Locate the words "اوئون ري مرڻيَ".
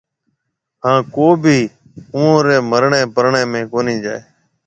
2.15-3.01